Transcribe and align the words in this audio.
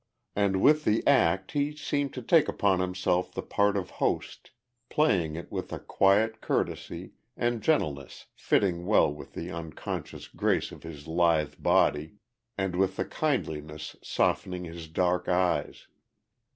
And 0.35 0.63
with 0.63 0.83
the 0.83 1.05
act 1.05 1.51
he 1.51 1.75
seemed 1.75 2.11
to 2.15 2.23
take 2.23 2.47
upon 2.47 2.79
himself 2.79 3.31
the 3.31 3.43
part 3.43 3.77
of 3.77 3.91
host, 4.01 4.49
playing 4.89 5.35
it 5.35 5.51
with 5.51 5.71
a 5.71 5.77
quiet 5.77 6.41
courtesy 6.41 7.11
and 7.37 7.61
gentleness 7.61 8.25
fitting 8.33 8.87
well 8.87 9.13
with 9.13 9.33
the 9.33 9.51
unconscious 9.51 10.27
grace 10.27 10.71
of 10.71 10.81
his 10.81 11.05
lithe 11.05 11.53
body 11.59 12.13
and 12.57 12.75
with 12.75 12.95
the 12.95 13.05
kindliness 13.05 13.95
softening 14.01 14.63
his 14.63 14.87
dark 14.87 15.29
eyes. 15.29 15.85